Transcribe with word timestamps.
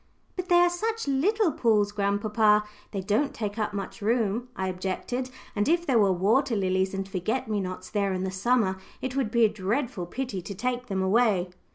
"But 0.35 0.49
they 0.49 0.55
are 0.59 0.69
such 0.71 1.07
little 1.07 1.51
pools, 1.51 1.91
grandpapa, 1.91 2.63
they 2.89 3.01
don't 3.01 3.35
take 3.35 3.59
up 3.59 3.71
much 3.71 4.01
room," 4.01 4.49
I 4.55 4.67
objected, 4.67 5.29
"and 5.55 5.69
if 5.69 5.85
there 5.85 5.99
were 5.99 6.11
water 6.11 6.55
lilies, 6.55 6.95
and 6.95 7.07
forget 7.07 7.47
me 7.47 7.59
nots 7.59 7.91
there 7.91 8.11
in 8.11 8.23
the 8.23 8.31
summer, 8.31 8.79
it 9.03 9.15
would 9.15 9.29
be 9.29 9.45
a 9.45 9.47
dreadful 9.47 10.07
pity 10.07 10.41
to 10.41 10.55
take 10.55 10.87
them 10.87 11.03
away." 11.03 11.51